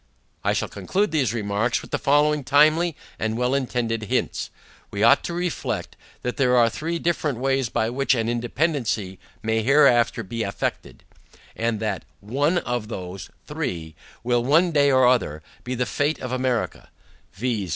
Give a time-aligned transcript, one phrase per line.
[0.43, 4.49] I shall conclude these remarks, with the following timely and well intended hints.
[4.89, 9.61] We ought to reflect, that there are three different ways, by which an independancy may
[9.61, 11.03] hereafter be effected;
[11.55, 13.93] and that ONE of those THREE,
[14.23, 16.89] will one day or other, be the fate of America,
[17.33, 17.69] viz.